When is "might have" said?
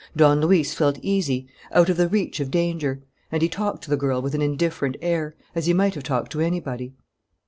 5.73-6.03